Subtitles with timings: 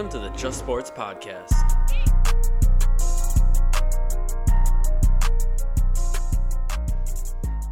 [0.00, 1.52] Welcome to the Just Sports Podcast.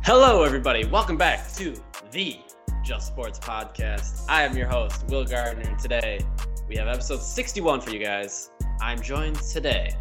[0.04, 0.84] Hello, everybody.
[0.84, 1.74] Welcome back to
[2.10, 2.38] the
[2.84, 4.26] Just Sports Podcast.
[4.28, 6.20] I am your host, Will Gardner, and today
[6.68, 8.50] we have episode 61 for you guys.
[8.82, 9.96] I'm joined today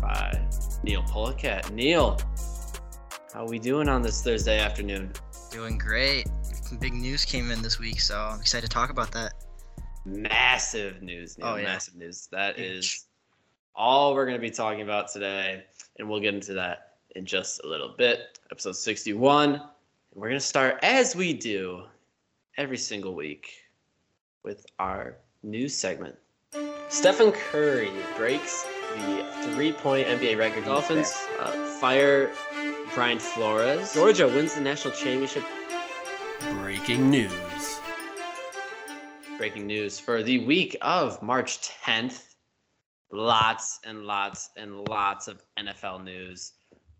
[0.00, 0.40] by
[0.82, 1.70] Neal Pullakat.
[1.72, 2.18] Neal,
[3.34, 5.12] how are we doing on this Thursday afternoon?
[5.50, 6.26] Doing great.
[6.80, 9.34] Big news came in this week, so I'm excited to talk about that.
[10.04, 11.46] Massive news, Neal.
[11.48, 11.64] Oh, yeah.
[11.64, 12.28] Massive news.
[12.32, 12.78] That Huge.
[12.78, 13.04] is
[13.74, 15.64] all we're going to be talking about today,
[15.98, 18.38] and we'll get into that in just a little bit.
[18.50, 19.54] Episode 61.
[19.54, 19.62] And
[20.14, 21.84] we're going to start, as we do
[22.56, 23.52] every single week,
[24.42, 26.16] with our news segment.
[26.88, 30.64] Stephen Curry breaks the three point NBA record.
[30.64, 32.32] Dolphins uh, fire
[32.94, 33.94] Brian Flores.
[33.94, 35.44] Georgia wins the national championship.
[36.60, 37.79] Breaking news.
[39.40, 42.34] Breaking news for the week of March 10th.
[43.10, 46.52] Lots and lots and lots of NFL news.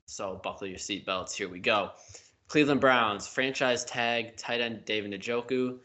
[0.06, 1.34] So buckle your seatbelts.
[1.34, 1.91] Here we go.
[2.48, 5.80] Cleveland Browns franchise tag tight end David Njoku.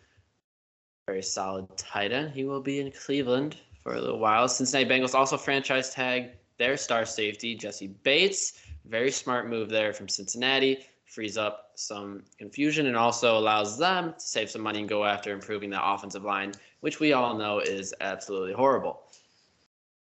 [1.07, 2.31] Very solid tight end.
[2.31, 4.47] He will be in Cleveland for a little while.
[4.47, 8.53] Cincinnati Bengals also franchise tag their star safety Jessie Bates.
[8.85, 10.85] Very smart move there from Cincinnati.
[11.03, 15.33] Frees up some confusion and also allows them to save some money and go after
[15.33, 19.03] improving that offensive line, which we all know is absolutely horrible.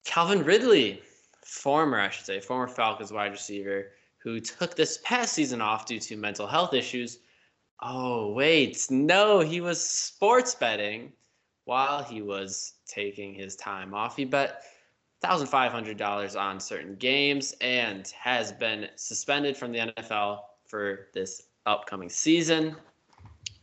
[0.04, 1.02] Calvin Ridley,
[1.44, 5.98] former, I should say, former Falcons wide receiver, who took this past season off due
[6.00, 7.18] to mental health issues.
[7.80, 11.12] Oh, wait, no, he was sports betting
[11.64, 14.16] while he was taking his time off.
[14.16, 14.64] He bet
[15.24, 22.76] $1,500 on certain games and has been suspended from the NFL for this upcoming season.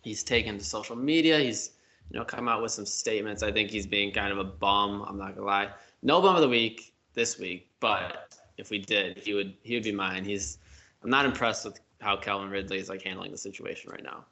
[0.01, 1.39] He's taken to social media.
[1.39, 1.71] He's,
[2.09, 3.43] you know, come out with some statements.
[3.43, 5.05] I think he's being kind of a bum.
[5.07, 5.69] I'm not gonna lie.
[6.01, 9.83] No bum of the week this week, but if we did, he would he would
[9.83, 10.23] be mine.
[10.23, 10.57] He's
[11.03, 14.25] I'm not impressed with how Calvin Ridley is like handling the situation right now.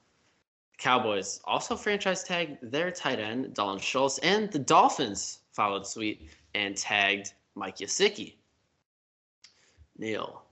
[0.78, 6.20] Cowboys also franchise tagged their tight end Dalton Schultz, and the Dolphins followed suit
[6.54, 8.36] and tagged Mike Gesicki.
[9.98, 10.44] Neal,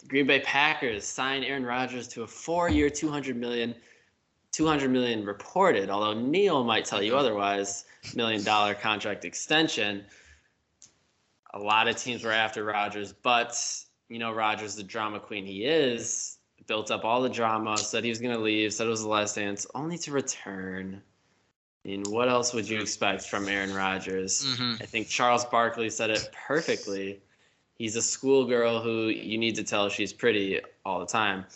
[0.00, 3.74] the Green Bay Packers signed Aaron Rodgers to a four-year, 200 million,
[4.52, 7.84] 200 million reported, although Neal might tell you otherwise,
[8.14, 10.04] million dollar contract extension.
[11.52, 13.56] A lot of teams were after Rodgers, but
[14.08, 18.10] you know Rodgers, the drama queen he is, built up all the drama, said he
[18.10, 21.02] was going to leave, said it was the last dance, only to return.
[21.84, 24.44] I mean, what else would you expect from Aaron Rodgers?
[24.44, 24.82] Mhm.
[24.82, 27.20] I think Charles Barkley said it perfectly.
[27.80, 31.46] He's a schoolgirl who you need to tell she's pretty all the time.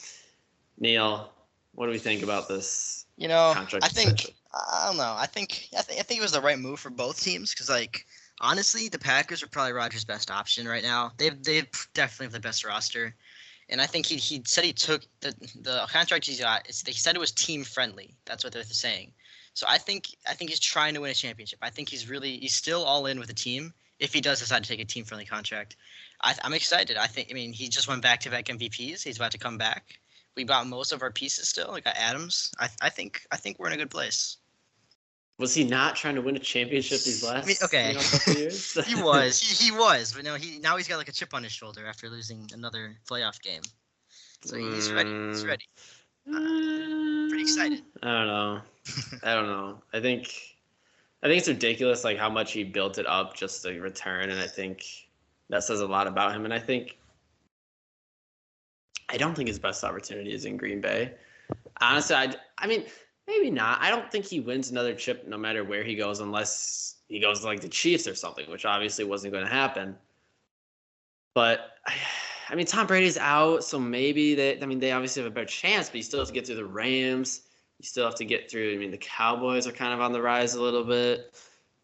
[0.78, 1.30] Neal,
[1.74, 4.34] what do we think about this You know, contract I think extension?
[4.54, 5.14] I don't know.
[5.18, 7.68] I think I, th- I think it was the right move for both teams because,
[7.68, 8.06] like,
[8.40, 11.12] honestly, the Packers are probably Rodgers' best option right now.
[11.18, 13.14] They've they definitely have the best roster,
[13.68, 16.66] and I think he he said he took the the contract he got.
[16.66, 18.16] It's, he said it was team friendly.
[18.24, 19.12] That's what they're saying.
[19.52, 21.58] So I think I think he's trying to win a championship.
[21.60, 24.62] I think he's really he's still all in with the team if he does decide
[24.64, 25.76] to take a team friendly contract.
[26.22, 26.96] I, I'm excited.
[26.96, 29.02] I think I mean he just went back to back MVPs.
[29.02, 29.98] He's about to come back.
[30.36, 31.72] We bought most of our pieces still.
[31.72, 32.52] We got Adams.
[32.58, 34.38] I, I think I think we're in a good place.
[35.38, 37.88] Was he not trying to win a championship these last mean, okay.
[37.88, 38.00] you know,
[38.40, 38.72] years?
[38.86, 39.40] he was.
[39.40, 40.12] He, he was.
[40.12, 42.96] But no, he now he's got like a chip on his shoulder after losing another
[43.10, 43.62] playoff game.
[44.44, 45.10] So he's ready.
[45.10, 45.48] He's Mm.
[45.48, 45.64] ready.
[47.28, 47.82] Pretty excited.
[48.02, 48.60] I don't know.
[49.22, 49.82] I don't know.
[49.92, 50.32] I think
[51.24, 54.38] I think it's ridiculous like how much he built it up just to return and
[54.38, 54.84] I think
[55.48, 56.98] that says a lot about him and I think
[59.08, 61.14] I don't think his best opportunity is in Green Bay.
[61.80, 62.84] Honestly, I I mean,
[63.26, 63.80] maybe not.
[63.80, 67.40] I don't think he wins another chip no matter where he goes unless he goes
[67.40, 69.96] to like the Chiefs or something, which obviously wasn't going to happen.
[71.34, 71.70] But
[72.48, 74.60] I, mean, Tom Brady's out, so maybe they.
[74.60, 76.56] I mean, they obviously have a better chance, but he still has to get through
[76.56, 77.42] the Rams.
[77.78, 78.74] You still have to get through.
[78.74, 81.34] I mean, the Cowboys are kind of on the rise a little bit.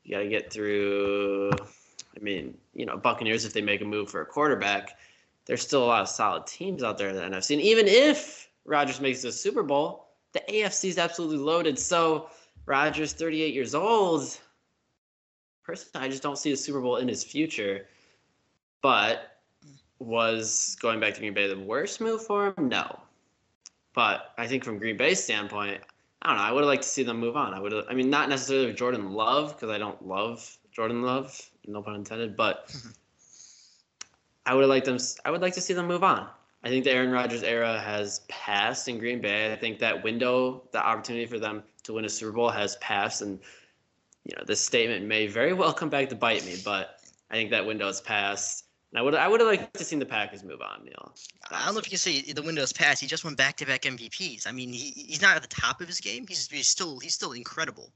[0.04, 1.50] You got to get through.
[1.52, 4.98] I mean, you know, Buccaneers if they make a move for a quarterback.
[5.46, 8.50] There's still a lot of solid teams out there in the NFC, and even if
[8.64, 11.78] Rodgers makes the Super Bowl, the AFC is absolutely loaded.
[11.78, 12.30] So
[12.66, 14.38] Rodgers, 38 years old.
[15.64, 17.86] Personally, I just don't see a Super Bowl in his future.
[18.82, 19.40] But
[19.98, 22.68] was going back to Green Bay the worst move for him?
[22.68, 23.00] No.
[23.92, 25.80] But I think from Green Bay's standpoint,
[26.22, 26.42] I don't know.
[26.42, 27.54] I would have liked to see them move on.
[27.54, 27.72] I would.
[27.88, 31.94] I mean, not necessarily with Jordan Love because I don't love Jordan Love, no pun
[31.94, 32.36] intended.
[32.36, 32.74] But
[34.46, 34.98] I would have liked them.
[35.24, 36.28] I would like to see them move on.
[36.62, 39.50] I think the Aaron Rodgers era has passed in Green Bay.
[39.50, 43.22] I think that window, the opportunity for them to win a Super Bowl has passed,
[43.22, 43.38] and
[44.24, 47.00] you know, this statement may very well come back to bite me, but
[47.30, 48.64] I think that window has passed.
[48.92, 51.14] And I would I would have liked to seen the Packers move on, Neal.
[51.50, 53.00] I don't know if you can say the window's passed.
[53.00, 54.48] He just won back-to-back MVPs.
[54.48, 56.26] I mean, he, he's not at the top of his game.
[56.26, 57.92] He's, he's still he's still incredible.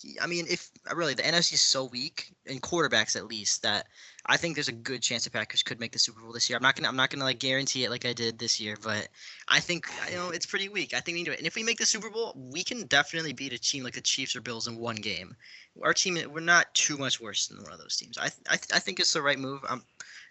[0.00, 3.86] He, I mean, if really the NFC is so weak in quarterbacks at least that
[4.26, 6.56] I think there's a good chance the Packers could make the Super Bowl this year.
[6.56, 9.08] I'm not gonna I'm not gonna like guarantee it like I did this year, but
[9.48, 10.94] I think you know it's pretty weak.
[10.94, 11.38] I think we to it.
[11.38, 14.00] And if we make the Super Bowl, we can definitely beat a team like the
[14.00, 15.34] Chiefs or Bills in one game.
[15.82, 18.16] Our team we're not too much worse than one of those teams.
[18.16, 19.64] I I, I think it's the right move.
[19.68, 19.82] I'm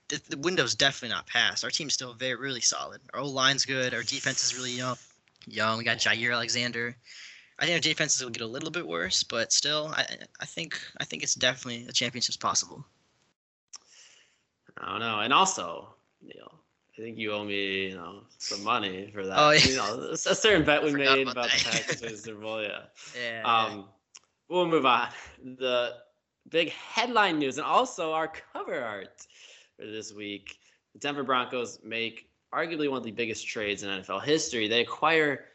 [0.09, 1.63] the, the window's definitely not passed.
[1.63, 3.01] Our team's still very really solid.
[3.13, 3.93] Our old line's good.
[3.93, 4.97] Our defense is really young.
[5.47, 5.77] Young.
[5.77, 6.95] We got Jaire Alexander.
[7.57, 10.05] I think our defenses will get a little bit worse, but still, I
[10.39, 12.85] I think I think it's definitely a championship's possible.
[14.77, 15.19] I don't know.
[15.19, 16.51] And also, you know,
[16.97, 19.37] I think you owe me, you know, some money for that.
[19.37, 19.65] Oh, yeah.
[19.65, 21.97] You know, a certain bet we made about about the.
[21.99, 22.61] Packers Bowl.
[22.61, 22.81] Yeah.
[23.21, 23.43] Yeah.
[23.43, 23.85] Um,
[24.49, 25.07] we'll move on.
[25.43, 25.93] The
[26.49, 29.25] big headline news and also our cover art
[29.79, 30.59] this week.
[30.93, 34.67] The Denver Broncos make arguably one of the biggest trades in NFL history.
[34.67, 35.45] They acquire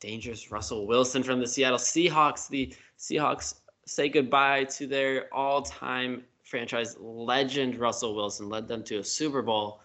[0.00, 2.48] dangerous Russell Wilson from the Seattle Seahawks.
[2.48, 3.54] The Seahawks
[3.86, 9.80] say goodbye to their all-time franchise legend Russell Wilson, led them to a Super Bowl.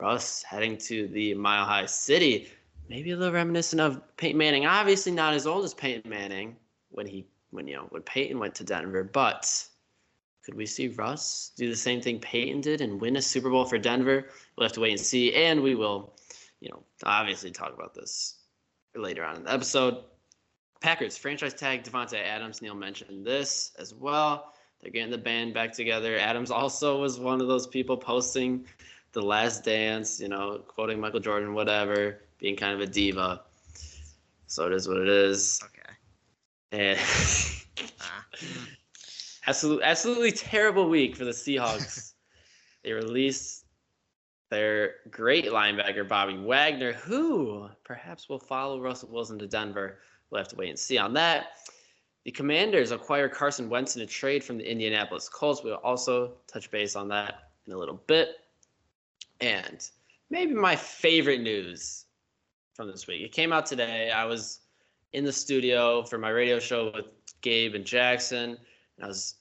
[0.00, 2.48] Russ heading to the Mile High City.
[2.88, 4.66] Maybe a little reminiscent of Peyton Manning.
[4.66, 6.56] Obviously not as old as Peyton Manning
[6.90, 9.64] when he when you know when Peyton went to Denver, but
[10.44, 13.64] could we see Russ do the same thing Peyton did and win a Super Bowl
[13.64, 14.26] for Denver?
[14.56, 16.14] We'll have to wait and see, and we will,
[16.60, 18.40] you know, obviously talk about this
[18.96, 20.04] later on in the episode.
[20.80, 22.60] Packers franchise tag Davante Adams.
[22.60, 24.52] Neil mentioned this as well.
[24.80, 26.18] They're getting the band back together.
[26.18, 28.66] Adams also was one of those people posting
[29.12, 33.42] the last dance, you know, quoting Michael Jordan, whatever, being kind of a diva.
[34.48, 35.60] So it is what it is.
[35.62, 35.92] okay.
[36.72, 36.98] And
[38.00, 38.24] Ah.
[39.46, 42.12] absolutely, absolutely terrible week for the Seahawks.
[42.84, 43.64] they released
[44.50, 49.98] their great linebacker Bobby Wagner, who perhaps will follow Russell Wilson to Denver.
[50.30, 51.52] We'll have to wait and see on that.
[52.24, 55.62] The Commanders acquire Carson Wentz in a trade from the Indianapolis Colts.
[55.64, 58.36] We'll also touch base on that in a little bit.
[59.40, 59.88] And
[60.30, 62.04] maybe my favorite news
[62.74, 63.22] from this week.
[63.22, 64.10] It came out today.
[64.10, 64.60] I was
[65.12, 67.06] in the studio for my radio show with
[67.40, 68.56] Gabe and Jackson.
[68.96, 69.36] And I was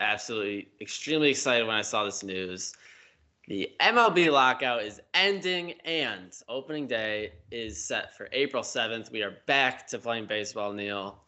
[0.00, 2.74] absolutely extremely excited when I saw this news.
[3.48, 9.10] The MLB lockout is ending and opening day is set for April 7th.
[9.10, 11.18] We are back to playing baseball, Neal.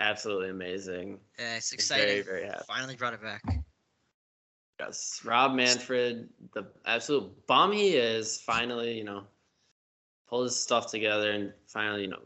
[0.00, 1.18] Absolutely amazing.
[1.38, 2.24] Yeah, it's Very, exciting.
[2.24, 2.64] very happy.
[2.66, 3.42] Finally brought it back.
[4.80, 9.24] Yes, Rob Manfred, the absolute bum he is, finally, you know,
[10.28, 12.22] pulled his stuff together and finally, you know,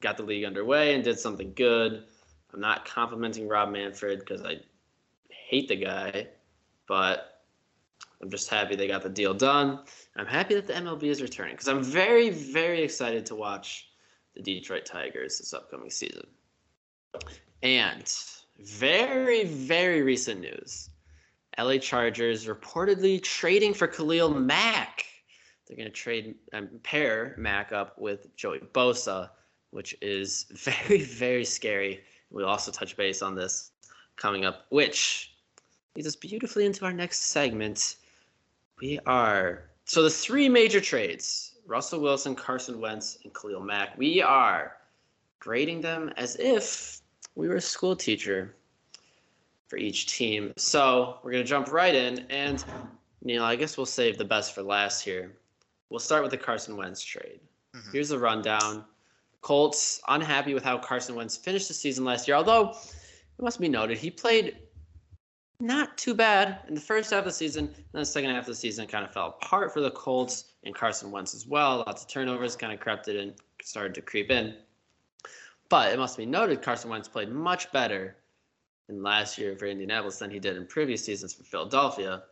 [0.00, 2.04] got the league underway and did something good.
[2.52, 4.60] I'm not complimenting Rob Manfred because I
[5.28, 6.28] hate the guy,
[6.86, 7.42] but
[8.22, 9.80] I'm just happy they got the deal done.
[10.16, 13.88] I'm happy that the MLB is returning because I'm very, very excited to watch
[14.34, 16.26] the Detroit Tigers this upcoming season.
[17.62, 18.12] And
[18.58, 20.90] very, very recent news.
[21.58, 25.04] LA Chargers reportedly trading for Khalil Mack.
[25.66, 29.30] They're going to trade um, pair Mack up with Joey Bosa,
[29.70, 32.00] which is very, very scary.
[32.30, 33.70] We'll also touch base on this
[34.16, 35.34] coming up, which
[35.94, 37.96] leads us beautifully into our next segment.
[38.80, 43.96] We are so the three major trades: Russell Wilson, Carson Wentz, and Khalil Mack.
[43.96, 44.76] We are
[45.40, 47.00] grading them as if
[47.34, 48.54] we were a school teacher
[49.68, 50.52] for each team.
[50.56, 52.64] So we're gonna jump right in, and
[53.22, 55.36] Neal, I guess we'll save the best for last here.
[55.90, 57.40] We'll start with the Carson Wentz trade.
[57.74, 57.92] Mhm.
[57.92, 58.84] Here's the rundown.
[59.40, 63.68] Colts unhappy with how Carson Wentz finished the season last year, although it must be
[63.68, 64.56] noted he played
[65.60, 67.66] not too bad in the first half of the season.
[67.66, 70.74] And the second half of the season kind of fell apart for the Colts and
[70.74, 71.84] Carson Wentz as well.
[71.86, 74.54] Lots of turnovers kind of crept in and started to creep in.
[75.68, 78.16] But it must be noted Carson Wentz played much better
[78.88, 82.22] in last year for Indianapolis than he did in previous seasons for Philadelphia.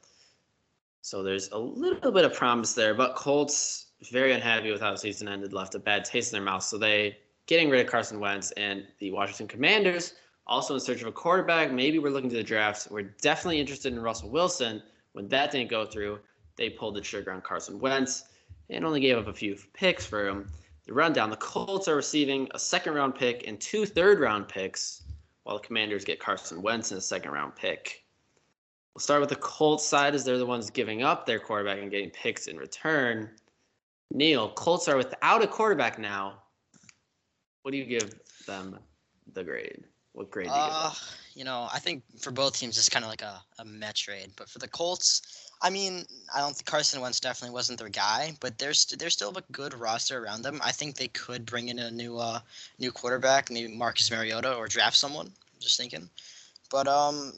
[1.02, 4.98] So there's a little bit of promise there, but Colts very unhappy with how the
[4.98, 6.62] season ended, left a bad taste in their mouth.
[6.62, 10.14] So they getting rid of Carson Wentz and the Washington Commanders
[10.46, 11.72] also in search of a quarterback.
[11.72, 12.88] Maybe we're looking to the draft.
[12.90, 14.82] We're definitely interested in Russell Wilson.
[15.12, 16.20] When that didn't go through,
[16.56, 18.24] they pulled the trigger on Carson Wentz
[18.70, 20.50] and only gave up a few picks for him.
[20.86, 25.02] The rundown: the Colts are receiving a second round pick and two third round picks,
[25.42, 28.04] while the Commanders get Carson Wentz and a second round pick.
[28.94, 31.90] We'll start with the Colts side as they're the ones giving up their quarterback and
[31.90, 33.30] getting picks in return.
[34.12, 36.42] Neal, Colts are without a quarterback now.
[37.62, 38.14] What do you give
[38.46, 38.78] them
[39.32, 39.84] the grade?
[40.12, 40.98] What grade do you give Uh, them?
[41.34, 44.30] you know, I think for both teams it's kind of like a, a met trade.
[44.36, 48.32] But for the Colts, I mean, I don't think Carson Wentz definitely wasn't their guy,
[48.40, 50.60] but there's st- there's still a good roster around them.
[50.64, 52.40] I think they could bring in a new uh
[52.78, 55.32] new quarterback, maybe Marcus Mariota, or draft someone.
[55.58, 56.08] Just thinking,
[56.70, 57.32] but um,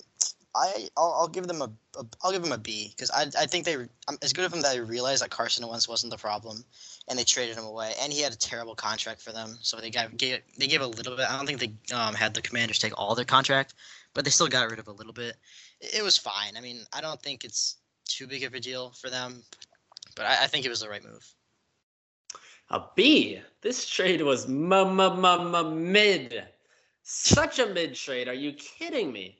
[0.55, 3.47] I I'll, I'll give them a, a I'll give them a B because I I
[3.47, 6.19] think they um, as good of them that I realized that Carson Wentz wasn't the
[6.19, 6.65] problem,
[7.09, 9.91] and they traded him away, and he had a terrible contract for them, so they
[9.91, 11.31] got gave they gave a little bit.
[11.31, 13.75] I don't think they um had the Commanders take all their contract,
[14.15, 15.37] but they still got rid of a little bit.
[15.81, 16.57] It, it was fine.
[16.57, 17.77] I mean, I don't think it's
[18.07, 19.43] too big of a deal for them,
[20.17, 21.27] but I, I think it was the right move.
[22.71, 23.41] A B.
[23.63, 26.45] This trade was m m m m mid.
[27.03, 28.29] Such a mid trade.
[28.29, 29.39] Are you kidding me?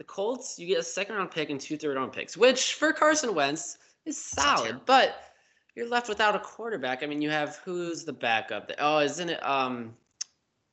[0.00, 2.90] The Colts, you get a second round pick and two third round picks, which for
[2.90, 3.76] Carson Wentz
[4.06, 5.34] is solid, but
[5.76, 7.02] you're left without a quarterback.
[7.02, 8.72] I mean, you have who's the backup?
[8.78, 9.44] Oh, isn't it?
[9.46, 9.94] Um,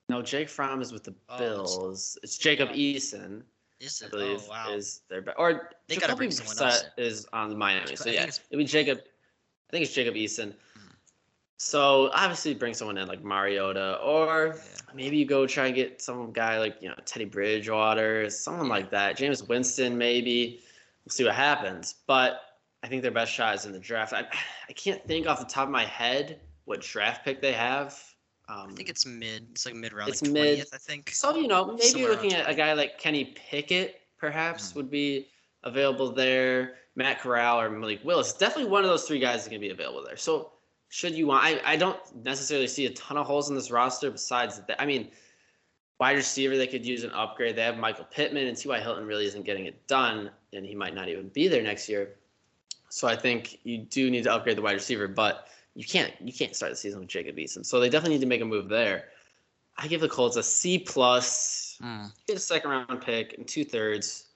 [0.07, 2.17] no, Jake Fromm is with the Oh, it's- Bills.
[2.23, 3.41] It's Jacob Eason,
[3.81, 4.11] Is I it?
[4.11, 4.73] believe, oh wow.
[4.73, 7.97] is their ba- or They Jacoby bring someone else Brissett is on Miami.
[7.97, 8.99] So yeah, it's- it'd be Jacob.
[9.03, 10.53] I think it's Jacob Eason.
[11.57, 14.93] So obviously bring someone in like Mariota, or Yeah.
[14.93, 18.91] maybe you go try and get some guy like you know Teddy Bridgewater, someone like
[18.91, 19.17] that.
[19.17, 20.61] Jameis Winston, maybe.
[21.03, 21.95] We'll see what happens.
[22.05, 22.41] But
[22.83, 24.13] I think their best shot is in the draft.
[24.13, 24.27] I
[24.69, 27.99] I can't think off the top of my head what draft pick they have.
[28.49, 29.47] Um, I think it's mid.
[29.51, 30.65] It's like mid round, It's like mid.
[30.73, 31.09] I think.
[31.09, 34.75] so you know, maybe Somewhere looking at a guy like Kenny Pickett, perhaps Mhm.
[34.75, 35.27] would be
[35.63, 36.75] available there.
[36.95, 38.33] Matt Corral or Malik Willis.
[38.33, 40.17] Definitely one of those three guys is going to be available there.
[40.17, 40.51] So
[40.89, 41.43] should you want?
[41.43, 44.81] I, I don't necessarily see a ton of holes in this roster besides that.
[44.81, 45.09] I mean,
[45.99, 47.55] wide receiver they could use an upgrade.
[47.55, 48.79] They have Michael Pittman, and T.Y.
[48.79, 52.15] Hilton really isn't getting it done, and he might not even be there next year.
[52.89, 56.31] So I think you do need to upgrade the wide receiver, but you can't you
[56.31, 57.65] can't start the season with Jacob Eason.
[57.65, 59.05] So they definitely need to make a move there.
[59.77, 61.77] I give the Colts a C plus.
[61.83, 62.11] Mm.
[62.27, 64.27] Get a second round pick and two thirds,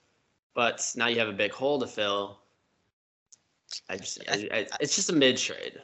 [0.54, 2.40] but now you have a big hole to fill.
[3.90, 5.82] I just, I, I, it's just a mid trade.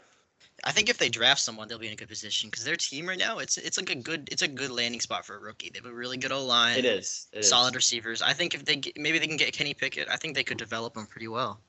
[0.64, 3.08] I think if they draft someone, they'll be in a good position because their team
[3.08, 5.70] right now, it's it's like a good it's a good landing spot for a rookie.
[5.70, 6.78] They have a really good O line.
[6.80, 7.28] It is.
[7.32, 7.50] It is.
[7.50, 8.22] solid receivers.
[8.22, 10.58] I think if they get, maybe they can get Kenny Pickett, I think they could
[10.58, 11.62] develop him pretty well.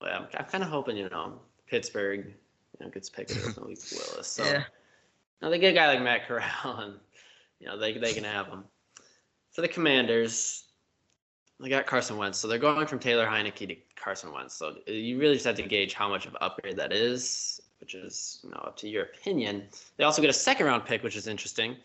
[0.00, 3.78] But I'm, I'm kind of hoping, you know, Pittsburgh, you know, gets Pickett or Malik
[3.92, 4.28] Willis.
[4.28, 4.64] So Yeah.
[5.42, 6.94] now they get a guy like Matt Corral, and
[7.58, 8.64] you know they they can have him.
[9.52, 10.64] For the Commanders,
[11.60, 14.54] they got Carson Wentz, so they're going from Taylor Heinicke to Carson Wentz.
[14.54, 17.94] So you really just have to gauge how much of an upgrade that is, which
[17.94, 19.64] is you know up to your opinion.
[19.98, 21.76] They also get a second round pick, which is interesting,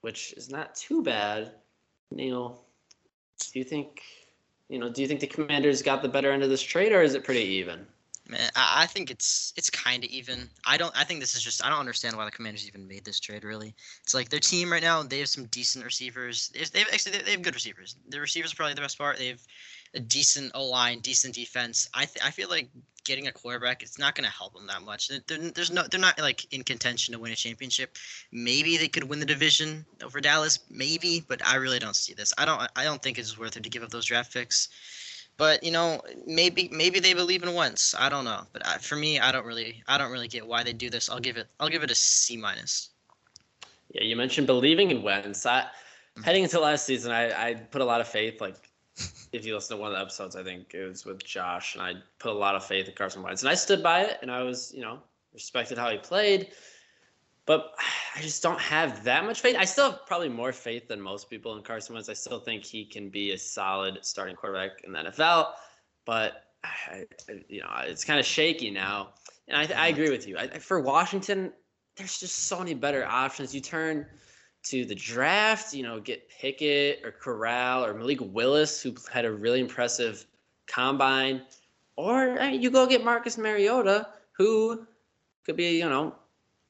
[0.00, 1.52] which is not too bad.
[2.10, 2.60] Neal,
[3.52, 4.02] do you think?
[4.68, 7.02] You know, do you think the Commanders got the better end of this trade, or
[7.02, 7.86] is it pretty even?
[8.30, 10.48] Man, I, think it's it's kind of even.
[10.64, 10.96] I don't.
[10.96, 11.64] I think this is just.
[11.64, 13.42] I don't understand why the Commanders even made this trade.
[13.42, 15.02] Really, it's like their team right now.
[15.02, 16.48] They have some decent receivers.
[16.50, 17.96] They have actually they, have good receivers.
[18.08, 19.18] The receivers are probably the best part.
[19.18, 19.40] They have
[19.94, 21.88] a decent O line, decent defense.
[21.92, 22.68] I th- I feel like
[23.02, 25.08] getting a quarterback, it's not going to help them that much.
[25.08, 25.82] They're- there's no.
[25.90, 27.96] They're not like in contention to win a championship.
[28.30, 30.60] Maybe they could win the division over Dallas.
[30.70, 32.32] Maybe, but I really don't see this.
[32.38, 32.70] I don't.
[32.76, 34.68] I don't think it's worth it to give up those draft picks.
[35.40, 37.94] But you know, maybe maybe they believe in Wentz.
[37.98, 38.42] I don't know.
[38.52, 41.08] But I, for me, I don't really I don't really get why they do this.
[41.08, 42.90] I'll give it I'll give it a C minus.
[43.94, 45.46] Yeah, you mentioned believing in Wentz.
[45.46, 45.64] I,
[46.18, 46.24] Mhm.
[46.24, 48.40] heading into last season, I, I put a lot of faith.
[48.42, 48.56] Like,
[49.32, 51.82] if you listen to one of the episodes, I think it was with Josh, and
[51.82, 54.30] I put a lot of faith in Carson Wentz, and I stood by it, and
[54.30, 54.98] I was, you know,
[55.32, 56.48] respected how he played.
[57.46, 57.74] But
[58.16, 59.56] I just don't have that much faith.
[59.58, 62.08] I still have probably more faith than most people in Carson Wentz.
[62.08, 65.52] I still think he can be a solid starting quarterback in the NFL,
[66.04, 67.04] but I,
[67.48, 69.10] you know, it's kind of shaky now.
[69.48, 70.38] And I, I agree with you.
[70.38, 71.52] I, for Washington,
[71.96, 73.54] there's just so many better options.
[73.54, 74.06] You turn
[74.62, 79.32] to the draft, you know, get Pickett or Corral or Malik Willis, who had a
[79.32, 80.26] really impressive
[80.66, 81.42] combine,
[81.96, 84.86] or I mean, you go get Marcus Mariota, who
[85.44, 86.14] could be, you know,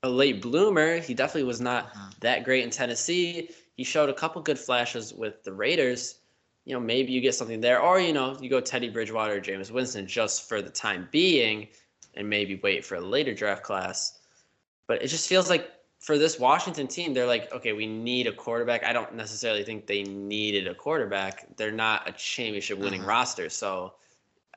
[0.02, 0.98] a late bloomer.
[0.98, 2.20] He definitely was not Mhm.
[2.20, 3.50] that great in Tennessee.
[3.76, 6.20] He showed a couple good flashes with the Raiders.
[6.64, 9.40] You know, maybe you get something there, or you know, you go Teddy Bridgewater or
[9.40, 11.68] Jameis Winston just for the time being,
[12.14, 14.18] and maybe wait for a later draft class.
[14.86, 18.32] But it just feels like for this Washington team, they're like, okay, we need a
[18.32, 18.84] quarterback.
[18.84, 21.56] I don't necessarily think they needed a quarterback.
[21.56, 23.06] They're not a championship winning Mhm.
[23.06, 23.94] roster, so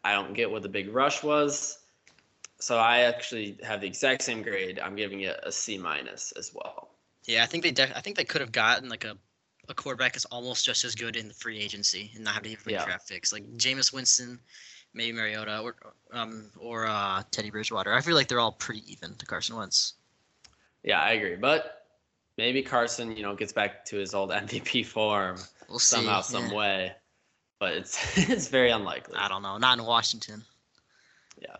[0.03, 1.82] I don't get what the big rush was.
[2.63, 4.79] So I actually have the exact same grade.
[4.79, 6.91] I'm giving it a C minus as well.
[7.25, 9.17] Yeah, I think they def- I think they could have gotten like a
[9.67, 12.49] a quarterback is almost just as good in the free agency and not have to
[12.51, 12.85] even Yeah.
[12.85, 14.39] draft picks like Jameis Winston,
[14.93, 15.75] maybe Mariota or
[16.13, 17.93] um or uh, Teddy Bridgewater.
[17.93, 19.95] I feel like they're all pretty even to Carson Wentz.
[20.83, 21.35] Yeah, I agree.
[21.35, 21.85] But
[22.37, 25.35] maybe Carson, you know, gets back to his old MVP form
[25.67, 25.97] We'll see.
[25.97, 26.55] somehow, some yeah.
[26.55, 26.91] way.
[27.59, 29.15] But it's it's very unlikely.
[29.17, 29.57] I don't know.
[29.57, 30.43] Not in Washington.
[31.41, 31.57] Yeah.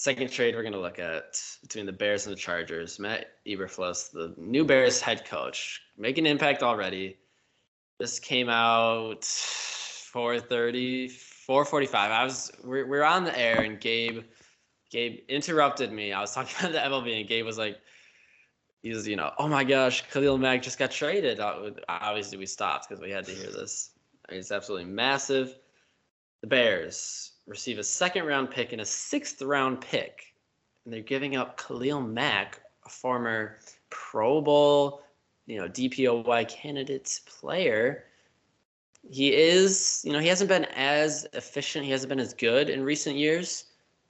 [0.00, 3.00] Second trade we're gonna look at between the Bears and the Chargers.
[3.00, 7.18] Matt Eberflus, the new Bears head coach, making an impact already.
[7.98, 11.94] This came out 4:30, 4:45.
[12.12, 14.22] I was we're, we're on the air and Gabe
[14.88, 16.12] Gabe interrupted me.
[16.12, 17.80] I was talking about the MLB and Gabe was like,
[18.82, 21.40] he was you know, oh my gosh, Khalil Mack just got traded.
[21.40, 23.90] Obviously we stopped because we had to hear this.
[24.28, 25.58] I mean, it's absolutely massive.
[26.42, 30.34] The Bears receive a second round pick and a sixth round pick,
[30.84, 33.58] and they're giving up Khalil Mack, a former
[33.90, 35.02] Pro Bowl,
[35.46, 38.04] you know, DPOY candidate player.
[39.10, 42.82] He is, you know, he hasn't been as efficient, he hasn't been as good in
[42.82, 43.64] recent years,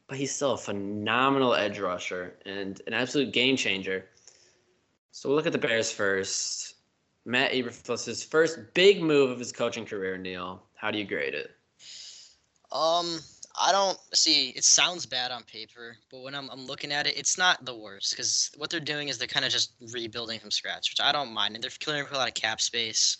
[0.09, 4.07] but he's still a phenomenal edge rusher and an absolute game changer.
[5.13, 6.75] So we'll look at the Bears first.
[7.25, 10.63] Matt Eberflus's first big move of his coaching career, Neal.
[10.75, 11.51] How do you grade it?
[12.71, 13.21] Um,
[13.61, 14.51] I don't see.
[14.51, 17.75] It sounds bad on paper, but when I'm, I'm looking at it, it's not the
[17.75, 21.11] worst because what they're doing is they're kind of just rebuilding from scratch, which I
[21.13, 23.17] don't mind, and they're clearing a lot of cap space.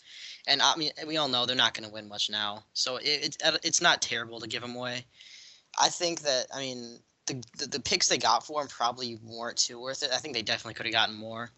[0.47, 3.05] And I mean, we all know they're not going to win much now, so it,
[3.05, 5.05] it's it's not terrible to give them away.
[5.79, 9.57] I think that I mean the, the the picks they got for him probably weren't
[9.59, 10.11] too worth it.
[10.13, 11.51] I think they definitely could have gotten more,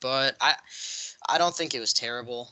[0.00, 0.54] but I
[1.28, 2.50] I don't think it was terrible.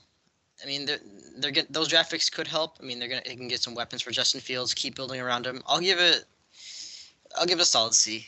[0.62, 0.99] I mean, they're,
[1.38, 2.76] they're get, those draft picks could help.
[2.81, 4.75] I mean, they're gonna they can get some weapons for Justin Fields.
[4.75, 5.62] Keep building around him.
[5.67, 6.25] I'll give it.
[7.38, 8.26] I'll give it a solid C.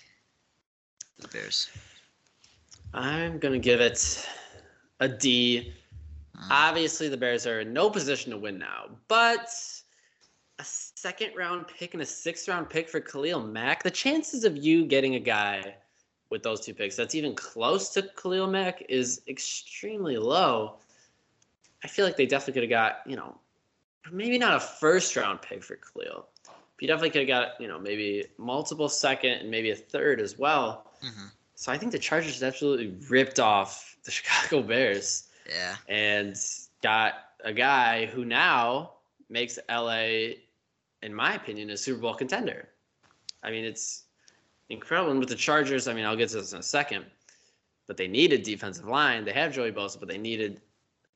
[1.18, 1.70] The Bears.
[2.94, 4.26] I'm gonna give it
[5.00, 5.72] a D.
[6.36, 6.46] Mm.
[6.50, 9.50] Obviously, the Bears are in no position to win now, but
[10.58, 13.82] a second round pick and a sixth round pick for Khalil Mack.
[13.82, 15.74] The chances of you getting a guy
[16.30, 20.78] with those two picks that's even close to Khalil Mack is extremely low.
[21.84, 23.36] I feel like they definitely could have got, you know,
[24.10, 26.26] maybe not a first round pick for Khalil.
[26.44, 30.20] But you definitely could have got, you know, maybe multiple second and maybe a third
[30.20, 30.90] as well.
[31.00, 35.76] hmm So I think the Chargers absolutely ripped off the Chicago Bears Yeah.
[35.88, 36.36] and
[36.82, 37.14] got
[37.44, 38.92] a guy who now
[39.28, 40.34] makes LA,
[41.02, 42.68] in my opinion, a Super Bowl contender.
[43.42, 44.04] I mean, it's
[44.68, 45.10] incredible.
[45.10, 47.04] And with the Chargers, I mean, I'll get to this in a second,
[47.88, 49.24] but they needed defensive line.
[49.24, 50.60] They have Joey Bosa, but they needed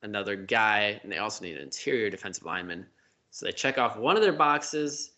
[0.03, 2.85] another guy, and they also need an interior defensive lineman.
[3.31, 5.11] So they check off one of their boxes.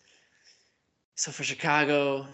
[1.15, 2.26] So for Chicago,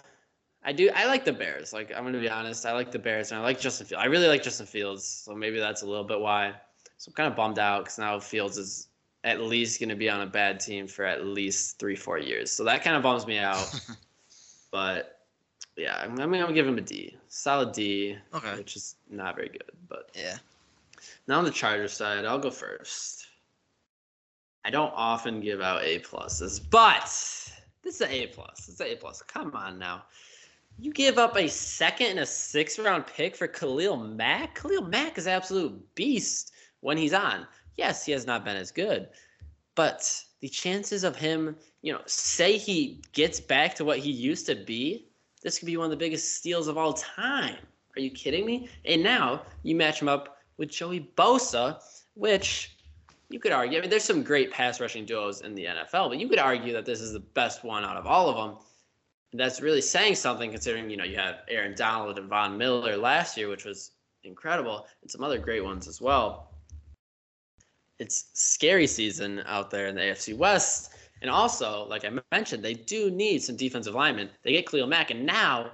[0.64, 1.74] I do I like the Bears.
[1.74, 4.02] Like I'm gonna be honest, I like the Bears and I like Justin Fields.
[4.04, 6.54] I really like Justin Fields, so maybe that's a little bit why.
[6.98, 8.88] So I'm kind of bummed out because now Fields is
[9.24, 12.52] at least gonna be on a bad team for at least three, four years.
[12.52, 13.68] So that kind of bums me out.
[14.72, 15.20] but
[15.76, 18.56] yeah, I'm, I'm gonna give him a D, solid D, Okay.
[18.56, 19.72] which is not very good.
[19.90, 20.38] But Yeah.
[21.28, 23.28] Now on the Chargers side, I'll go first.
[24.64, 27.06] I don't often give out A pluses, but
[27.84, 28.68] this is an A plus.
[28.68, 29.22] It's an A plus.
[29.22, 30.06] Come on now.
[30.78, 34.56] You give up a second and a sixth round pick for Khalil Mack?
[34.56, 37.48] Khalil Mack is an absolute beast when he's on.
[37.78, 39.08] Yes, he has not been as good,
[39.76, 44.46] but the chances of him, you know, say he gets back to what he used
[44.48, 45.08] to be,
[45.42, 47.58] this could be one of the biggest steals of all time.
[47.96, 48.68] Are you kidding me?
[48.86, 51.82] And now you match him up with Joey Bosa,
[52.14, 52.78] which
[53.30, 53.78] you could argue.
[53.78, 56.74] I mean, there's some great pass rushing duos in the NFL, but you could argue
[56.74, 58.58] that this is the best one out of all of them.
[59.32, 62.96] And that's really saying something considering, you know, you have Aaron Donald and Von Miller
[62.96, 63.92] last year, which was
[64.24, 66.52] incredible, and some other great ones as well.
[68.00, 70.94] It's scary season out there in the AFC West.
[71.22, 74.30] And also, like I mentioned, they do need some defensive linemen.
[74.44, 75.72] They get Khalil Mack, and now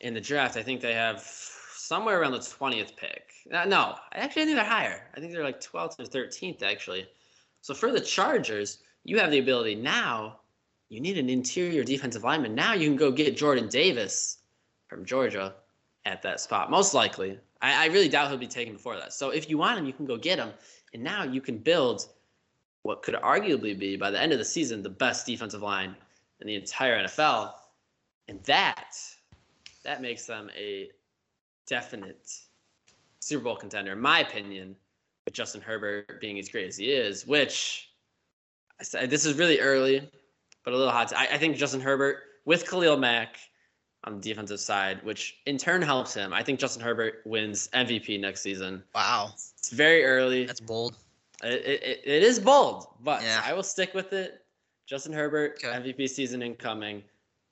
[0.00, 3.33] in the draft, I think they have somewhere around the 20th pick.
[3.52, 5.10] Uh, no, actually, I think they're higher.
[5.14, 7.06] I think they're like 12th or 13th, actually.
[7.60, 10.40] So for the Chargers, you have the ability now.
[10.88, 12.54] You need an interior defensive lineman.
[12.54, 14.38] Now you can go get Jordan Davis
[14.88, 15.54] from Georgia
[16.04, 16.70] at that spot.
[16.70, 17.38] Most likely.
[17.60, 19.12] I, I really doubt he'll be taken before that.
[19.12, 20.50] So if you want him, you can go get him.
[20.92, 22.08] And now you can build
[22.82, 25.96] what could arguably be, by the end of the season, the best defensive line
[26.40, 27.52] in the entire NFL.
[28.28, 28.94] And that,
[29.84, 30.90] that makes them a
[31.66, 32.30] definite
[33.24, 34.76] Super Bowl contender, in my opinion,
[35.24, 37.88] with Justin Herbert being as great as he is, which
[38.78, 40.06] I said this is really early,
[40.62, 41.10] but a little hot.
[41.16, 43.36] I, I think Justin Herbert with Khalil Mack
[44.04, 46.34] on the defensive side, which in turn helps him.
[46.34, 48.82] I think Justin Herbert wins MVP next season.
[48.94, 49.30] Wow.
[49.32, 50.44] It's very early.
[50.44, 50.98] That's bold.
[51.42, 53.40] It, it, it is bold, but Yeah.
[53.42, 54.44] I will stick with it.
[54.86, 55.68] Justin Herbert, Okay.
[55.92, 57.02] MVP season incoming.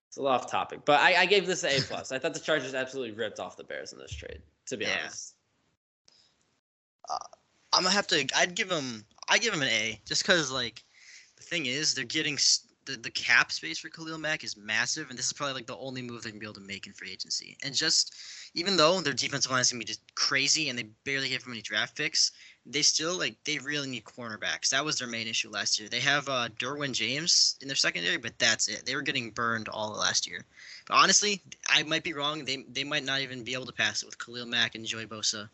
[0.08, 2.12] It's a little off topic, but I, I gave this an A plus.
[2.12, 4.42] I thought the Chargers absolutely ripped off the Bears in this trade.
[4.66, 4.98] To be Yeah.
[5.04, 5.36] honest,
[7.72, 8.26] I'm gonna have to.
[8.36, 9.04] I'd give him.
[9.28, 10.82] I give him an A, just because like
[11.36, 12.38] the thing is they're getting
[12.84, 15.76] the the cap space for Khalil Mack is massive, and this is probably like the
[15.78, 17.56] only move they're gonna be able to make in free agency.
[17.62, 18.14] And just
[18.54, 21.52] even though their defensive line is gonna be just crazy, and they barely gave him
[21.52, 22.32] any draft picks,
[22.66, 24.68] they still like they really need cornerbacks.
[24.68, 25.88] That was their main issue last year.
[25.88, 28.84] They have uh, Derwin James in their secondary, but that's it.
[28.84, 30.44] They were getting burned all last year.
[30.86, 32.44] But honestly, I might be wrong.
[32.44, 35.06] They they might not even be able to pass it with Khalil Mack and Joey
[35.06, 35.48] Bosa.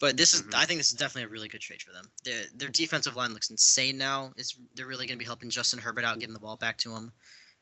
[0.00, 0.54] But this is, Mhm.
[0.54, 2.10] I think this is definitely a really good trade for them.
[2.24, 4.34] Their their defensive line looks insane now.
[4.36, 6.94] It's they're really going to be helping Justin Herbert out, getting the ball back to
[6.94, 7.12] him.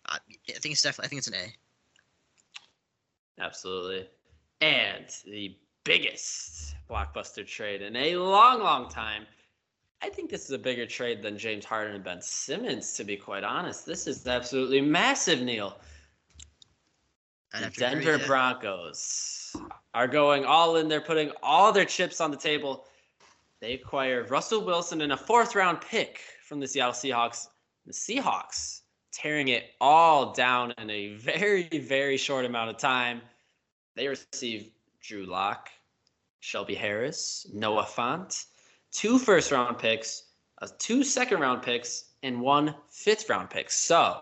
[0.07, 0.19] Uh,
[0.49, 1.55] I think it's definitely, I think it's an A.
[3.39, 4.09] Absolutely.
[4.61, 9.27] And the biggest blockbuster trade in a long, long time.
[10.01, 13.17] I think this is a bigger trade than James Harden and Ben Simmons, to be
[13.17, 13.87] quite honest.
[13.87, 15.79] This is absolutely massive, Neal.
[17.53, 18.27] The have to agree, Denver.
[18.27, 19.42] Broncos
[19.95, 20.89] are going all in.
[20.89, 22.87] They're putting all their chips on the table.
[23.61, 27.49] They acquire Russell Wilson and a fourth round pick from the Seattle Seahawks.
[27.87, 28.81] The Seahawks
[29.13, 33.21] tearing it all down in a very, very short amount of time.
[33.95, 35.69] They receive Drew Lock,
[36.41, 38.47] Shelby Harris, Noah Fant,
[38.91, 40.25] two first round picks,
[40.61, 43.71] uh, two second round picks, and one fifth round pick.
[43.71, 44.21] So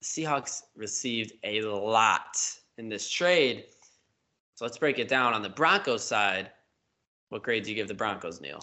[0.00, 2.36] the Seahawks received a lot
[2.78, 3.64] in this trade.
[4.60, 6.50] So let's break it down on the Broncos side.
[7.30, 8.60] What grade do you give the Broncos, Neal?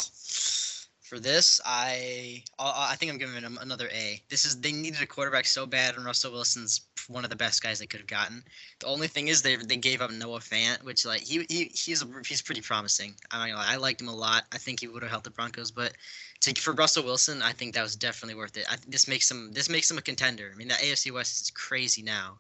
[1.01, 4.21] For this, I I think I'm giving them another A.
[4.29, 7.63] This is they needed a quarterback so bad, and Russell Wilson's one of the best
[7.63, 8.43] guys they could have gotten.
[8.79, 12.05] The only thing is they they gave up Noah Fant, which like he he he's
[12.27, 13.15] he's pretty promising.
[13.31, 14.43] I mean, I liked him a lot.
[14.51, 15.93] I think he would have helped the Broncos, but
[16.41, 18.67] to, for Russell Wilson, I think that was definitely worth it.
[18.69, 20.51] I, this makes him this makes him a contender.
[20.53, 22.37] I mean, the AFC West is crazy now,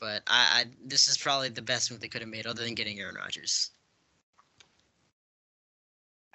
[0.00, 2.74] but I, I this is probably the best move they could have made, other than
[2.74, 3.70] getting Aaron Rodgers.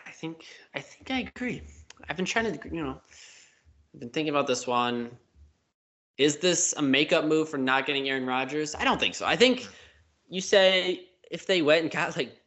[0.06, 1.62] I think I think I agree.
[2.10, 3.02] I've been trying to, you know,
[3.94, 5.12] I've been thinking about this one.
[6.18, 8.76] Is this a makeup move for not getting Aaron Rodgers?
[8.76, 9.26] I don't think so.
[9.26, 9.68] I think
[10.30, 12.38] you say if they went and got like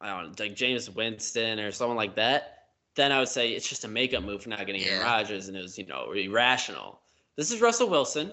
[0.00, 2.60] I don't know, like Jameis Winston or someone like that,
[2.94, 5.56] then I would say it's just a makeup move for not getting Aaron Rodgers and
[5.56, 7.00] it was, you know, irrational.
[7.36, 8.32] This is Russell Wilson.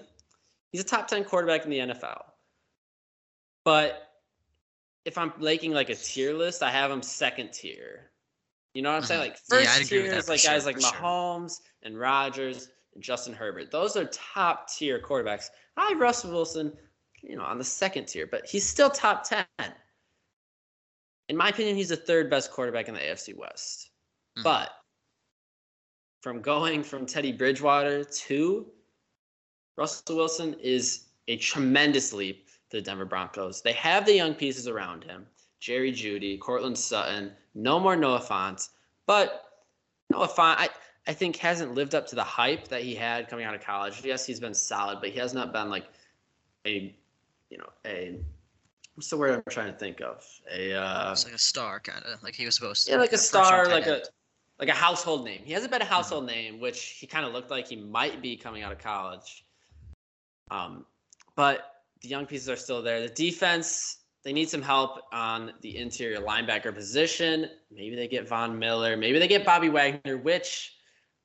[0.72, 2.22] He's a top 10 quarterback in the NFL.
[3.68, 4.14] But
[5.04, 8.10] if I'm making like a tier list, I have him second tier.
[8.72, 9.20] You know what I'm saying?
[9.20, 9.24] Mhm.
[9.24, 10.92] Like first with tier is like sure, guys like for sure.
[10.92, 13.70] Mahomes and Rodgers and Justin Herbert.
[13.70, 15.50] Those are top tier quarterbacks.
[15.76, 16.74] I have Russell Wilson,
[17.20, 19.44] you know, on the second tier, but he's still top 10.
[21.28, 23.90] In my opinion, he's the third best quarterback in the AFC West.
[24.38, 24.44] Mhm.
[24.44, 24.82] But
[26.22, 28.72] from going from Teddy Bridgewater to
[29.76, 33.62] Russell Wilson is a tremendous leap the Denver Broncos.
[33.62, 35.26] They have the young pieces around him
[35.60, 38.68] Jerry Jeudy, Courtland Sutton, no more Noah Fant.
[39.06, 39.44] But
[40.10, 40.68] Noah Fant, I,
[41.06, 44.04] I think, hasn't lived up to the hype that he had coming out of college.
[44.04, 45.86] Yes, he's been solid, but he has not been like
[46.66, 46.94] a,
[47.50, 48.20] you know, a,
[48.94, 50.24] what's the word I'm trying to think of?
[50.52, 52.92] A, uh, It's like a star, kind of like he was supposed to.
[52.92, 54.02] yeah, like a star, like a
[54.58, 55.40] like a household name.
[55.44, 58.36] He hasn't been a household name, which he kind of looked like he might be
[58.36, 59.44] coming out of college.
[60.50, 60.84] Um,
[61.36, 63.00] but the young pieces are still there.
[63.00, 67.46] The defense, they need some help on the interior linebacker position.
[67.70, 68.96] Maybe they get Von Miller.
[68.96, 70.74] Maybe they get Bobby Wagner, which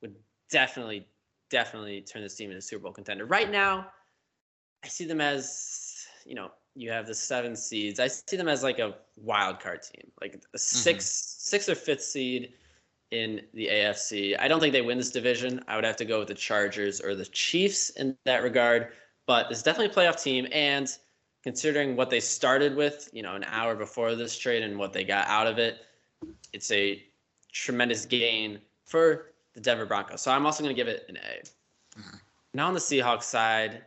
[0.02, 0.16] would
[0.50, 1.08] definitely,
[1.50, 3.26] definitely turn this team into a Super Bowl contender.
[3.26, 3.88] Right now,
[4.84, 8.00] I see them as, you know, you have the seven seeds.
[8.00, 10.58] I see them as like a wild card team, like a mm-hmm.
[10.58, 12.54] 6 sixth or fifth seed
[13.12, 14.36] in the AFC.
[14.40, 15.62] I don't think they win this division.
[15.68, 18.94] I would have to go with the Chargers or the Chiefs in that regard.
[19.26, 20.90] But it's definitely a playoff team, and
[21.44, 25.04] considering what they started with, you know, an hour before this trade and what they
[25.04, 25.86] got out of it,
[26.54, 27.04] it's a
[27.52, 30.22] tremendous gain for the Denver Broncos.
[30.22, 32.00] So I'm also going to give it an A.
[32.00, 32.20] Mhm.
[32.54, 33.84] Now on the Seahawks side,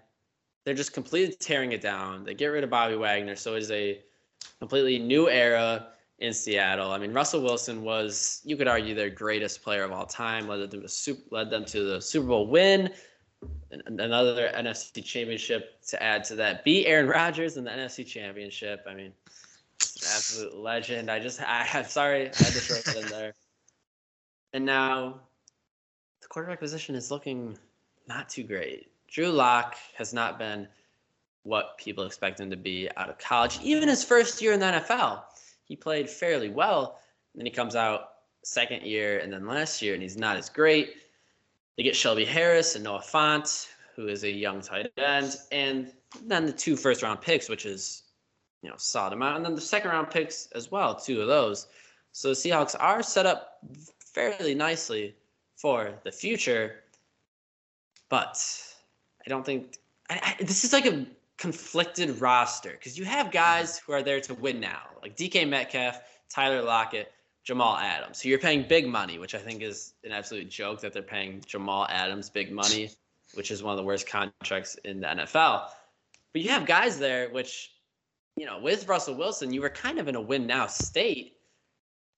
[0.64, 2.24] they're just completely tearing it down.
[2.24, 4.02] They get rid of Bobby Wagner, so it is a
[4.58, 6.90] completely new era in Seattle.
[6.92, 10.48] I mean, Russell Wilson was, you could argue, their greatest player of all time.
[10.48, 12.92] Led them to led them to the Super Bowl win,
[13.70, 16.64] another NFC Championship to add to that.
[16.64, 18.84] Beat Aaron Rodgers in the NFC Championship.
[18.88, 19.12] I mean,
[19.80, 21.10] absolute legend.
[21.10, 23.34] I just, I, I'm sorry, I had to throw in there.
[24.52, 25.20] And now,
[26.22, 27.58] the quarterback position is looking
[28.08, 28.86] not too great.
[29.06, 30.66] Drew Lock has not been
[31.42, 33.58] what people expect him to be out of college.
[33.62, 35.24] Even his first year in the NFL,
[35.64, 37.00] he played fairly well.
[37.34, 38.12] And then he comes out
[38.44, 40.94] second year and then last year, and he's not as great.
[41.76, 45.92] They get Shelby Harris and Noah Fant, who is a young tight end, and
[46.24, 48.02] then the two first round picks, which is
[48.62, 51.68] you know solid amount, and then the second round picks as well, two of those.
[52.12, 53.58] So the Seahawks are set up
[54.14, 55.14] fairly nicely
[55.56, 56.82] for the future,
[58.08, 58.38] but
[59.26, 63.78] I don't think I, I, this is like a conflicted roster because you have guys
[63.78, 67.12] who are there to win now, like DK Metcalf, Tyler Lockett,
[67.46, 68.20] Jamal Adams.
[68.20, 71.40] So you're paying big money, which I think is an absolute joke that they're paying
[71.46, 72.90] Jamal Adams big money,
[73.34, 75.68] which is one of the worst contracts in the NFL.
[76.32, 77.70] But you have guys there, which,
[78.36, 81.36] you know, with Russell Wilson, you were kind of in a win now state.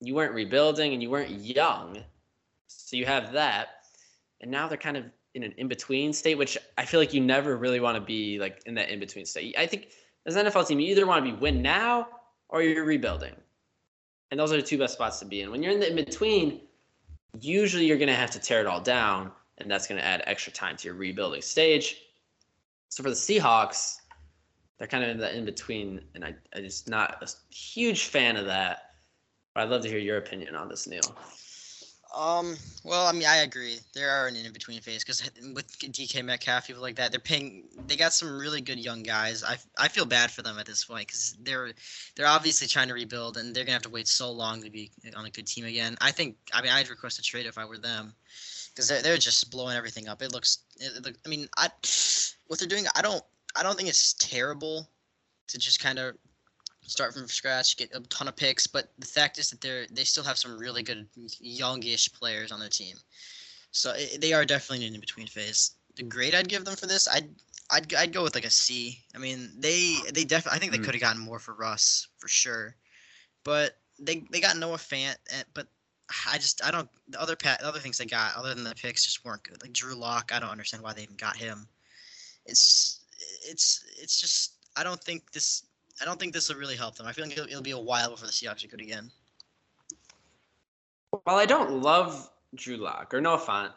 [0.00, 1.98] You weren't rebuilding and you weren't young.
[2.68, 3.68] So you have that.
[4.40, 7.20] And now they're kind of in an in between state, which I feel like you
[7.20, 9.54] never really want to be like in that in between state.
[9.58, 9.88] I think
[10.24, 12.08] as an NFL team, you either want to be win now
[12.48, 13.34] or you're rebuilding.
[14.30, 15.50] And those are the two best spots to be in.
[15.50, 16.60] When you're in the in between,
[17.40, 20.22] usually you're going to have to tear it all down, and that's going to add
[20.26, 22.02] extra time to your rebuilding stage.
[22.90, 23.96] So for the Seahawks,
[24.78, 28.36] they're kind of in the in between, and I, I'm just not a huge fan
[28.36, 28.92] of that.
[29.54, 31.16] But I'd love to hear your opinion on this, Neal.
[32.14, 32.57] Um.
[32.85, 33.79] Well, I mean, I agree.
[33.94, 35.23] There are an in between phase because
[35.55, 37.64] with DK Metcalf, people like that, they're paying.
[37.87, 39.44] They got some really good young guys.
[39.44, 41.73] I, I feel bad for them at this point because they're
[42.16, 44.90] they're obviously trying to rebuild and they're gonna have to wait so long to be
[45.16, 45.97] on a good team again.
[46.01, 46.37] I think.
[46.55, 48.14] I mean, I'd request a trade if I were them
[48.71, 50.23] because they're they're just blowing everything up.
[50.23, 50.59] It looks.
[50.79, 51.68] It, it, I mean, I
[52.47, 52.87] what they're doing.
[52.94, 53.23] I don't.
[53.55, 54.88] I don't think it's terrible
[55.49, 56.16] to just kind of
[56.88, 58.66] start from scratch, get a ton of picks.
[58.66, 61.07] But the fact is that they're they still have some really good
[61.40, 62.96] youngish players on their team,
[63.70, 65.72] so it, they are definitely in in between phase.
[65.96, 67.29] The grade I'd give them for this, I'd
[67.70, 68.98] I'd I'd go with like a C.
[69.14, 70.85] I mean, they they definitely I think they Mm.
[70.85, 72.77] could have gotten more for Russ for sure,
[73.44, 75.16] but they they got Noah Fant,
[75.55, 75.68] but.
[76.27, 78.74] I just I don't the other pat the other things they got other than the
[78.74, 79.61] picks just weren't good.
[79.61, 81.68] Like Drew Lock, I don't understand why they even got him.
[82.46, 83.01] It's
[83.46, 85.64] it's it's just I don't think this
[86.00, 87.06] I don't think this will really help them.
[87.06, 89.11] I feel like it'll, it'll be a while before the Seahawks are good again.
[91.11, 93.72] While I don't love Drew Lock or Noah Fant,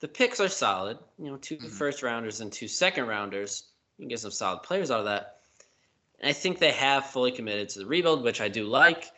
[0.00, 0.98] the picks are solid.
[1.18, 1.70] You know, 2 Mhm.
[1.70, 3.64] first rounders and two second rounders.
[3.98, 5.40] You can get some solid players out of that.
[6.20, 9.10] And I think they have fully committed to the rebuild, which I do like.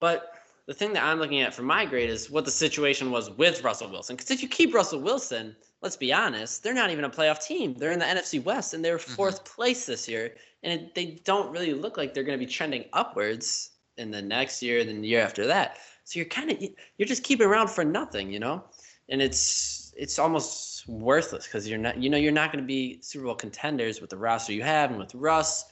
[0.00, 0.34] But
[0.66, 3.62] the thing that I'm looking at for my grade is what the situation was with
[3.62, 4.16] Russell Wilson.
[4.16, 7.74] Because if you keep Russell Wilson, let's be honest, they're not even a playoff team.
[7.74, 9.20] They're in the NFC West and they're mm-hmm.
[9.20, 10.34] 4th place this year.
[10.62, 14.20] And it, they don't really look like they're going to be trending upwards in the
[14.20, 15.78] next year, then the year after that.
[16.04, 16.60] So you're kind of
[16.98, 18.64] you're just keeping around for nothing, you know,
[19.08, 22.98] and it's it's almost worthless because you're not you know you're not going to be
[23.02, 25.66] Super Bowl contenders with the roster you have and with Russ,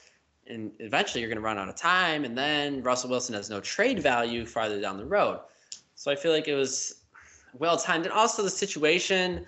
[0.47, 3.61] and eventually you're going to run out of time, and then Russell Wilson has no
[3.61, 5.41] trade value farther down the road.
[5.95, 7.03] So I feel like it was
[7.55, 9.45] well timed, and also the situation,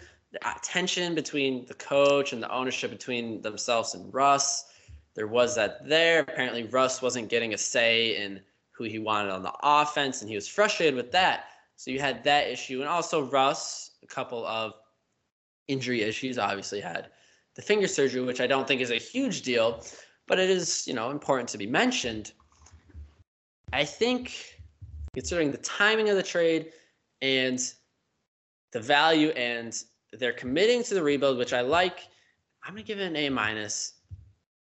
[0.62, 4.66] tension between the coach and the ownership between themselves and Russ.
[5.14, 6.20] There was that there.
[6.20, 8.40] Apparently, Russ wasn't getting a say in
[8.70, 11.46] who he wanted on the offense, and he was frustrated with that.
[11.76, 14.74] So you had that issue, and also Russ, a couple of
[15.68, 16.38] injury issues.
[16.38, 17.08] Obviously, had
[17.56, 19.84] the finger surgery, which I don't think is a huge deal,
[20.28, 22.32] but it is you know important to be mentioned.
[23.72, 24.60] I think,
[25.14, 26.72] considering the timing of the trade
[27.20, 27.60] and
[28.72, 29.76] the value, and
[30.12, 32.08] they're committing to the rebuild, which I like.
[32.64, 33.94] I'm gonna give it an A minus.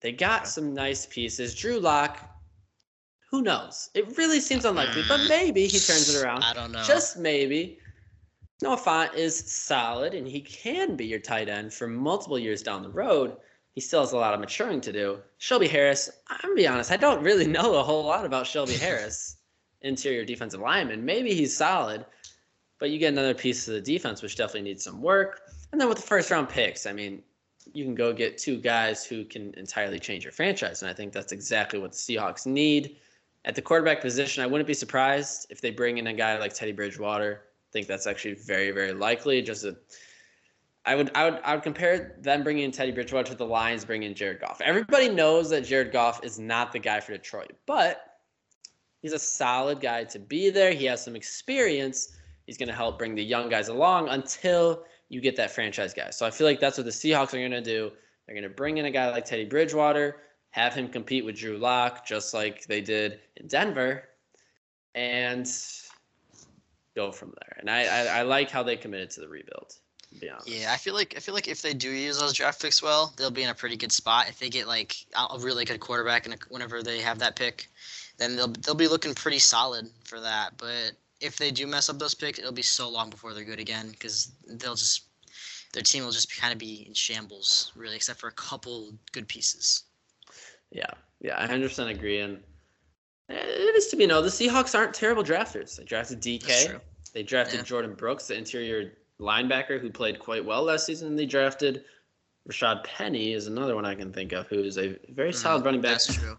[0.01, 1.55] They got some nice pieces.
[1.55, 2.19] Drew Lock,
[3.29, 3.89] who knows?
[3.93, 5.29] It really seems unlikely, but mm.
[5.29, 6.43] maybe he turns it around.
[6.43, 6.83] I don't know.
[6.83, 7.79] Just maybe.
[8.61, 12.83] Noah Fant is solid and he can be your tight end for multiple years down
[12.83, 13.35] the road.
[13.71, 15.17] He still has a lot of maturing to do.
[15.39, 18.73] Shelby Harris, I'm gonna be honest, I don't really know a whole lot about Shelby
[18.77, 19.37] Harris,
[19.81, 21.03] interior defensive lineman.
[21.03, 22.05] Maybe he's solid,
[22.83, 25.43] but you get another piece of the defense which definitely needs some work.
[25.71, 27.23] And then with the first round picks, I mean,
[27.71, 30.81] you can go get two guys who can entirely change your franchise.
[30.81, 32.97] And I think that's exactly what the Seahawks need.
[33.45, 36.53] At the quarterback position, I wouldn't be surprised if they bring in a guy like
[36.53, 37.43] Teddy Bridgewater.
[37.45, 39.41] I think that's actually very, very likely.
[39.41, 39.77] Just a,
[40.85, 43.85] I would, I would, I would compare them bringing in Teddy Bridgewater to the Lions
[43.85, 44.59] bringing in Jared Goff.
[44.59, 48.19] Everybody knows that Jared Goff is not the guy for Detroit, but
[49.01, 50.73] he's a solid guy to be there.
[50.73, 52.17] He has some experience.
[52.45, 56.09] He's going to help bring the young guys along until you get that franchise guy.
[56.09, 57.91] So I feel like that's what the Seahawks are going to do.
[58.25, 60.17] They're going to bring in a guy like Teddy Bridgewater,
[60.51, 64.09] have him compete with Drew Lock, just like they did in Denver,
[64.95, 65.49] and
[66.95, 67.57] go from there.
[67.59, 69.75] And I, I, I like how they committed to the rebuild.
[70.45, 73.13] Yeah, I feel like I feel like if they do use those draft picks well,
[73.17, 74.29] they'll be in a pretty good spot.
[74.29, 77.67] If they get like a a really good quarterback and whenever they have that pick,
[78.17, 80.51] then they'll they'll be looking pretty solid for that.
[80.57, 80.91] But
[81.23, 83.89] if they do mess up those picks, it'll be so long before they're good again
[83.91, 85.03] because they'll just
[85.73, 89.27] their team will just kind of be in shambles, really, except for a couple good
[89.27, 89.85] pieces.
[90.71, 90.85] Yeah,
[91.19, 92.19] yeah, I 100% agree.
[92.19, 92.39] And
[93.29, 95.77] it is to be known the Seahawks aren't terrible drafters.
[95.77, 96.67] They drafted That's DK.
[96.67, 96.81] true.
[97.13, 97.63] They drafted Yeah.
[97.63, 101.07] Jordyn Brooks, the interior linebacker who played quite well last season.
[101.07, 101.85] And they drafted
[102.47, 105.81] Rashaad Penny is another one I can think of who's a very solid Mhm, running
[105.81, 105.93] back.
[105.93, 106.37] That's true.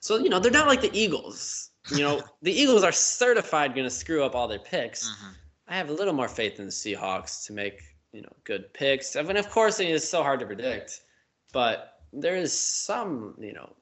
[0.00, 1.70] So you know they're not like the Eagles.
[1.90, 5.08] You know the Eagles are certified going to screw up all their picks.
[5.08, 5.34] Mhm.
[5.68, 9.16] I have a little more faith in the Seahawks to make you know good picks.
[9.16, 11.00] I mean, of course, it is so hard to predict,
[11.52, 13.74] but there is some you know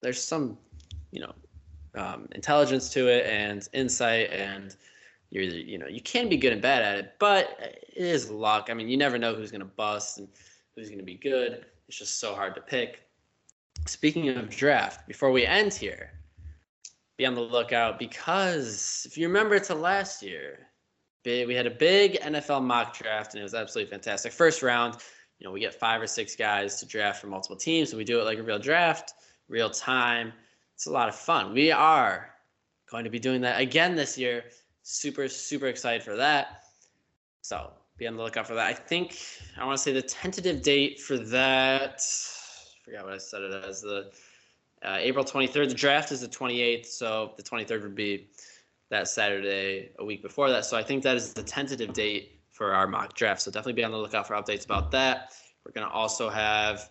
[0.00, 0.58] there's some
[1.12, 1.34] you know
[1.94, 4.76] um, intelligence to it and insight and
[5.30, 8.68] you're you know you can be good and bad at it, but it is luck.
[8.70, 10.28] I mean, you never know who's going to bust and
[10.74, 11.64] who's going to be good.
[11.88, 13.02] It's just so hard to pick.
[13.86, 16.12] Speaking of draft, before we end here,
[17.20, 20.68] be on the lookout because if you remember to last year,
[21.26, 24.32] we had a big NFL mock draft and it was absolutely fantastic.
[24.32, 24.94] First round,
[25.38, 28.04] you know, we get five or six guys to draft from multiple teams, and we
[28.04, 29.12] do it like a real draft,
[29.48, 30.32] real time.
[30.74, 31.52] It's a lot of fun.
[31.52, 32.30] We are
[32.90, 34.44] going to be doing that again this year.
[34.82, 36.62] Super, super excited for that.
[37.42, 38.66] So be on the lookout for that.
[38.66, 39.18] I think
[39.58, 42.02] I want to say the tentative date for that.
[42.02, 44.10] I forgot what I said it as the
[44.84, 45.68] uh, April 23rd.
[45.68, 48.28] The draft is the 28th, so the 23rd would be
[48.90, 50.64] that Saturday, a week before that.
[50.64, 53.42] So I think that is the tentative date for our mock draft.
[53.42, 55.32] So definitely be on the lookout for updates about that.
[55.64, 56.90] We're gonna also have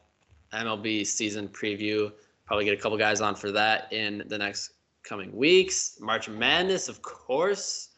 [0.53, 2.11] MLB season preview.
[2.45, 4.71] Probably get a couple guys on for that in the next
[5.03, 5.97] coming weeks.
[5.99, 7.89] March Madness, of course.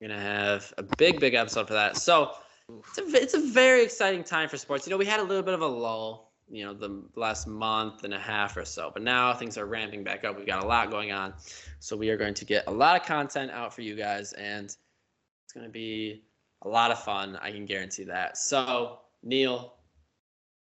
[0.00, 1.96] We're gonna have a big, big episode for that.
[1.96, 2.32] So
[2.68, 4.86] it's a, it's a very exciting time for sports.
[4.86, 8.04] You know, we had a little bit of a lull, you know, the last month
[8.04, 10.36] and a half or so, but now things are ramping back up.
[10.36, 11.34] We've got a lot going on.
[11.80, 14.66] So we are going to get a lot of content out for you guys, and
[14.66, 16.22] it's going to be
[16.62, 17.36] a lot of fun.
[17.42, 18.36] I can guarantee that.
[18.36, 19.74] So, Neal,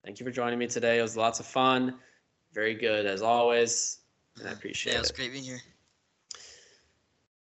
[0.04, 1.00] thank you for joining me today.
[1.00, 1.96] It was lots of fun.
[2.54, 4.00] Very good as always,
[4.40, 5.62] and I appreciate Yeah, it was great being here.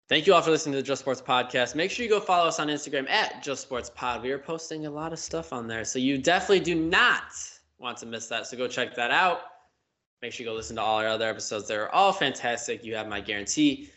[0.08, 1.74] Thank you all for listening to the Just Sports Podcast.
[1.74, 4.22] Make sure you go follow us on Instagram at Just Sports Pod.
[4.22, 5.84] We are posting a lot of stuff on there.
[5.84, 7.32] So you definitely do not
[7.82, 8.46] want to miss that.
[8.46, 9.42] So go check that out.
[10.22, 11.66] Make sure you go listen to all our other episodes.
[11.66, 12.84] They're all fantastic.
[12.84, 13.90] You have my guarantee.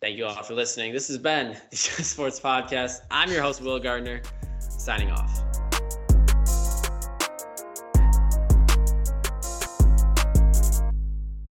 [0.00, 0.92] Thank you all for listening.
[0.92, 3.00] This has been the Just Sports Podcast.
[3.10, 4.20] I'm your host, Will Gardner,
[4.58, 5.63] signing off.